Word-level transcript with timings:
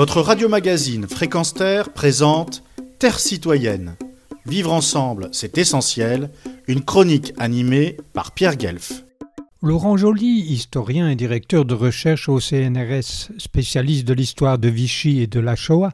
Votre 0.00 0.22
radio-magazine 0.22 1.06
Fréquence 1.06 1.52
Terre 1.52 1.92
présente 1.92 2.62
Terre 2.98 3.20
citoyenne. 3.20 3.96
Vivre 4.46 4.72
ensemble, 4.72 5.28
c'est 5.30 5.58
essentiel. 5.58 6.30
Une 6.68 6.82
chronique 6.82 7.34
animée 7.36 7.98
par 8.14 8.32
Pierre 8.32 8.56
Guelf. 8.56 9.04
Laurent 9.60 9.98
Joly, 9.98 10.40
historien 10.40 11.10
et 11.10 11.16
directeur 11.16 11.66
de 11.66 11.74
recherche 11.74 12.30
au 12.30 12.40
CNRS, 12.40 13.28
spécialiste 13.36 14.08
de 14.08 14.14
l'histoire 14.14 14.56
de 14.56 14.70
Vichy 14.70 15.20
et 15.20 15.26
de 15.26 15.38
la 15.38 15.54
Shoah, 15.54 15.92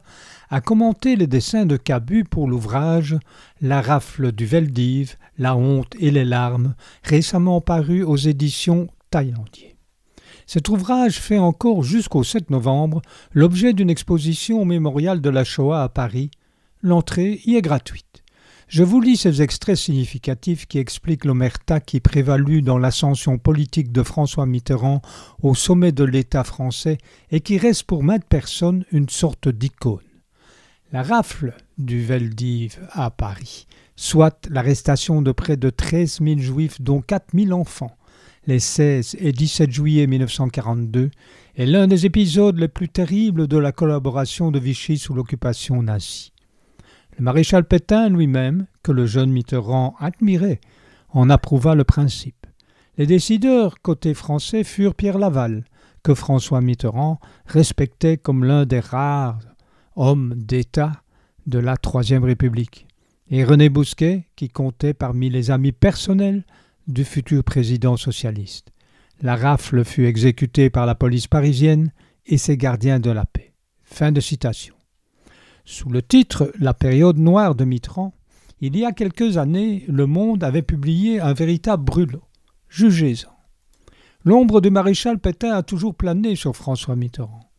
a 0.49 0.61
commenté 0.61 1.17
les 1.17 1.27
dessins 1.27 1.65
de 1.65 1.75
Cabu 1.75 2.23
pour 2.23 2.47
l'ouvrage 2.47 3.17
La 3.59 3.81
rafle 3.81 4.31
du 4.31 4.45
Veldiv, 4.45 5.17
la 5.37 5.57
honte 5.57 5.91
et 5.99 6.11
les 6.11 6.23
larmes, 6.23 6.75
récemment 7.03 7.59
paru 7.59 8.03
aux 8.03 8.15
éditions 8.15 8.87
Taillandier. 9.11 9.76
Cet 10.49 10.69
ouvrage 10.69 11.19
fait 11.19 11.39
encore 11.39 11.83
jusqu'au 11.83 12.23
7 12.23 12.51
novembre 12.51 13.01
l'objet 13.33 13.73
d'une 13.73 13.89
exposition 13.89 14.61
au 14.61 14.65
mémorial 14.65 15.19
de 15.19 15.29
la 15.29 15.43
Shoah 15.43 15.83
à 15.83 15.89
Paris. 15.89 16.31
L'entrée 16.81 17.41
y 17.43 17.57
est 17.57 17.61
gratuite. 17.61 18.23
Je 18.69 18.85
vous 18.85 19.01
lis 19.01 19.17
ces 19.17 19.41
extraits 19.41 19.75
significatifs 19.75 20.65
qui 20.65 20.79
expliquent 20.79 21.25
l'omerta 21.25 21.81
qui 21.81 21.99
prévalut 21.99 22.61
dans 22.61 22.77
l'ascension 22.77 23.37
politique 23.37 23.91
de 23.91 24.03
François 24.03 24.45
Mitterrand 24.45 25.01
au 25.43 25.53
sommet 25.53 25.91
de 25.91 26.05
l'État 26.05 26.45
français 26.45 26.97
et 27.29 27.41
qui 27.41 27.57
reste 27.57 27.83
pour 27.83 28.01
maintes 28.01 28.25
personnes 28.25 28.85
une 28.93 29.09
sorte 29.09 29.49
d'icône. 29.49 29.99
La 30.93 31.03
rafle 31.03 31.55
du 31.77 32.01
Veldiv 32.01 32.79
à 32.91 33.11
Paris, 33.11 33.67
soit 33.97 34.47
l'arrestation 34.49 35.21
de 35.21 35.33
près 35.33 35.57
de 35.57 35.69
13 35.69 36.19
000 36.23 36.39
juifs 36.39 36.81
dont 36.81 37.01
4 37.01 37.35
000 37.35 37.51
enfants, 37.51 37.97
les 38.47 38.59
16 38.59 39.17
et 39.19 39.33
17 39.33 39.71
juillet 39.71 40.07
1942, 40.07 41.11
est 41.57 41.65
l'un 41.65 41.87
des 41.87 42.05
épisodes 42.05 42.57
les 42.57 42.69
plus 42.69 42.87
terribles 42.87 43.47
de 43.47 43.57
la 43.57 43.73
collaboration 43.73 44.51
de 44.51 44.59
Vichy 44.59 44.97
sous 44.97 45.13
l'occupation 45.13 45.83
nazie. 45.83 46.31
Le 47.17 47.23
maréchal 47.23 47.65
Pétain 47.65 48.09
lui-même, 48.09 48.67
que 48.83 48.93
le 48.93 49.05
jeune 49.05 49.31
Mitterrand 49.31 49.95
admirait, 49.99 50.61
en 51.09 51.29
approuva 51.29 51.75
le 51.75 51.83
principe. 51.83 52.47
Les 52.97 53.05
décideurs 53.05 53.81
côté 53.81 54.13
français 54.13 54.63
furent 54.63 54.95
Pierre 54.95 55.17
Laval, 55.17 55.65
que 56.03 56.13
François 56.13 56.61
Mitterrand 56.61 57.19
respectait 57.45 58.17
comme 58.17 58.45
l'un 58.45 58.65
des 58.65 58.79
rares 58.79 59.39
hommes 59.95 60.33
d'État 60.35 61.03
de 61.47 61.59
la 61.59 61.75
Troisième 61.75 62.23
République, 62.23 62.87
et 63.29 63.43
René 63.43 63.67
Bousquet, 63.67 64.27
qui 64.37 64.47
comptait 64.47 64.93
parmi 64.93 65.29
les 65.29 65.51
amis 65.51 65.73
personnels 65.73 66.45
du 66.87 67.03
futur 67.03 67.43
président 67.43 67.97
socialiste. 67.97 68.71
La 69.21 69.35
rafle 69.35 69.83
fut 69.83 70.05
exécutée 70.05 70.69
par 70.69 70.85
la 70.85 70.95
police 70.95 71.27
parisienne 71.27 71.91
et 72.25 72.37
ses 72.37 72.57
gardiens 72.57 72.99
de 72.99 73.11
la 73.11 73.25
paix. 73.25 73.53
Fin 73.83 74.11
de 74.11 74.21
citation. 74.21 74.75
Sous 75.65 75.89
le 75.89 76.01
titre 76.01 76.51
La 76.59 76.73
période 76.73 77.17
noire 77.17 77.55
de 77.55 77.65
Mitterrand, 77.65 78.13
il 78.61 78.77
y 78.77 78.85
a 78.85 78.91
quelques 78.91 79.37
années, 79.37 79.85
Le 79.87 80.05
Monde 80.05 80.43
avait 80.43 80.61
publié 80.61 81.19
un 81.19 81.33
véritable 81.33 81.83
brûlot. 81.83 82.23
Jugez-en. 82.69 83.31
L'ombre 84.23 84.61
du 84.61 84.69
maréchal 84.69 85.19
Pétain 85.19 85.53
a 85.53 85.63
toujours 85.63 85.95
plané 85.95 86.35
sur 86.35 86.55
François 86.55 86.95
Mitterrand. 86.95 87.49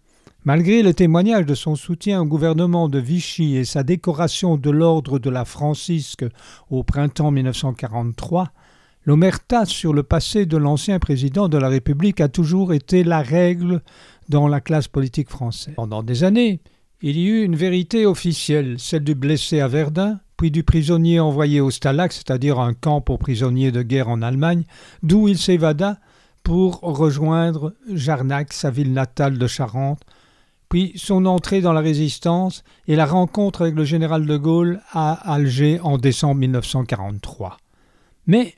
Malgré 0.45 0.83
le 0.83 0.95
témoignage 0.95 1.47
de 1.47 1.55
son 1.55 1.77
soutien 1.77 2.21
au 2.23 2.25
gouvernement 2.25 2.89
de 2.89 2.99
Vichy 2.99 3.57
et 3.57 3.65
sa 3.65 3.83
décoration 3.83 4.57
de 4.57 4.71
l'ordre 4.71 5.19
de 5.19 5.31
la 5.31 5.45
Francisque 5.45 6.25
au 6.71 6.83
printemps 6.85 7.31
1943, 7.31 8.53
l'omerta 9.05 9.65
sur 9.65 9.93
le 9.93 10.03
passé 10.03 10.47
de 10.47 10.57
l'ancien 10.57 10.99
président 10.99 11.49
de 11.49 11.59
la 11.59 11.69
République 11.69 12.21
a 12.21 12.29
toujours 12.29 12.73
été 12.73 13.05
la 13.05 13.23
règle 13.23 13.83
dans 14.29 14.49
la 14.49 14.61
classe 14.61 14.89
politique 14.89 15.31
française. 15.31 15.75
Pendant 15.77 16.03
des 16.03 16.25
années, 16.25 16.61
il 17.01 17.17
y 17.17 17.27
eut 17.29 17.45
une 17.45 17.57
vérité 17.57 18.07
officielle, 18.07 18.77
celle 18.79 19.05
du 19.05 19.15
blessé 19.15 19.61
à 19.61 19.69
Verdun, 19.69 20.21
puis 20.37 20.51
du 20.51 20.63
prisonnier 20.63 21.21
envoyé 21.21 21.61
au 21.61 21.71
Stalag, 21.71 22.13
c'est-à-dire 22.13 22.61
un 22.61 22.75
camp 22.75 23.01
pour 23.01 23.19
prisonniers 23.19 23.73
de 23.73 23.83
guerre 23.83 24.09
en 24.09 24.23
Allemagne, 24.23 24.65
d'où 25.03 25.29
il 25.29 25.39
s'évada 25.39 25.99
pour 26.43 26.81
rejoindre 26.81 27.75
Jarnac, 27.93 28.53
sa 28.53 28.71
ville 28.71 28.93
natale 28.93 29.39
de 29.39 29.47
Charente, 29.47 30.01
puis 30.69 30.93
son 30.97 31.27
entrée 31.27 31.61
dans 31.61 31.73
la 31.73 31.81
résistance 31.81 32.63
et 32.87 32.97
la 32.97 33.07
rencontre 33.07 33.63
avec 33.63 33.75
le 33.75 33.85
général 33.85 34.27
de 34.27 34.37
Gaulle 34.37 34.81
à 34.93 35.13
Alger 35.33 35.81
en 35.83 35.99
décembre 35.99 36.37
1943. 36.37 37.57
Mais, 38.27 38.55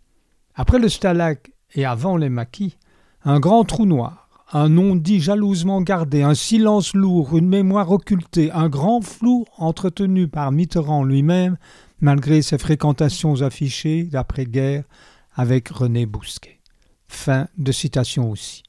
après 0.60 0.78
le 0.78 0.90
Stalag 0.90 1.38
et 1.74 1.86
avant 1.86 2.18
les 2.18 2.28
maquis, 2.28 2.76
un 3.24 3.40
grand 3.40 3.64
trou 3.64 3.86
noir, 3.86 4.28
un 4.52 4.68
non-dit 4.68 5.18
jalousement 5.18 5.80
gardé, 5.80 6.22
un 6.22 6.34
silence 6.34 6.92
lourd, 6.92 7.34
une 7.38 7.48
mémoire 7.48 7.90
occultée, 7.90 8.52
un 8.52 8.68
grand 8.68 9.00
flou 9.00 9.46
entretenu 9.56 10.28
par 10.28 10.52
Mitterrand 10.52 11.02
lui-même, 11.02 11.56
malgré 12.02 12.42
ses 12.42 12.58
fréquentations 12.58 13.40
affichées 13.40 14.02
d'après-guerre 14.02 14.84
avec 15.34 15.70
René 15.70 16.04
Bousquet. 16.04 16.60
Fin 17.08 17.48
de 17.56 17.72
citation 17.72 18.30
aussi. 18.30 18.62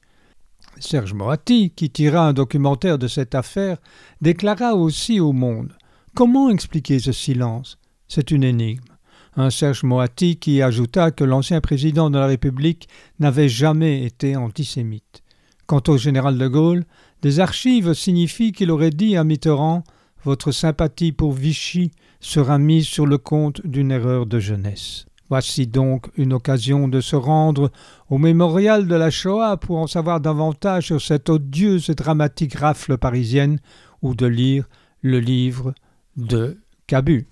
Serge 0.78 1.12
Moati, 1.12 1.72
qui 1.76 1.90
tira 1.90 2.26
un 2.26 2.32
documentaire 2.32 2.96
de 2.96 3.06
cette 3.06 3.34
affaire, 3.34 3.76
déclara 4.22 4.76
aussi 4.76 5.20
au 5.20 5.34
Monde 5.34 5.76
Comment 6.14 6.48
expliquer 6.48 7.00
ce 7.00 7.12
silence? 7.12 7.76
C'est 8.08 8.30
une 8.30 8.44
énigme. 8.44 8.91
Un 9.36 9.48
Serge 9.48 9.82
Moati 9.82 10.36
qui 10.36 10.60
ajouta 10.60 11.10
que 11.10 11.24
l'ancien 11.24 11.62
président 11.62 12.10
de 12.10 12.18
la 12.18 12.26
République 12.26 12.88
n'avait 13.18 13.48
jamais 13.48 14.04
été 14.04 14.36
antisémite. 14.36 15.22
Quant 15.66 15.82
au 15.88 15.96
général 15.96 16.36
de 16.36 16.48
Gaulle, 16.48 16.84
des 17.22 17.40
archives 17.40 17.94
signifient 17.94 18.52
qu'il 18.52 18.70
aurait 18.70 18.90
dit 18.90 19.16
à 19.16 19.24
Mitterrand 19.24 19.84
Votre 20.24 20.52
sympathie 20.52 21.12
pour 21.12 21.32
Vichy 21.32 21.92
sera 22.20 22.58
mise 22.58 22.86
sur 22.86 23.06
le 23.06 23.16
compte 23.16 23.66
d'une 23.66 23.90
erreur 23.90 24.26
de 24.26 24.38
jeunesse. 24.38 25.06
Voici 25.30 25.66
donc 25.66 26.10
une 26.18 26.34
occasion 26.34 26.88
de 26.88 27.00
se 27.00 27.16
rendre 27.16 27.72
au 28.10 28.18
mémorial 28.18 28.86
de 28.86 28.94
la 28.94 29.08
Shoah 29.08 29.56
pour 29.56 29.78
en 29.78 29.86
savoir 29.86 30.20
davantage 30.20 30.88
sur 30.88 31.00
cette 31.00 31.30
odieuse 31.30 31.88
et 31.88 31.94
dramatique 31.94 32.54
rafle 32.54 32.98
parisienne 32.98 33.58
ou 34.02 34.14
de 34.14 34.26
lire 34.26 34.68
le 35.00 35.20
livre 35.20 35.72
de 36.18 36.58
Cabu. 36.86 37.31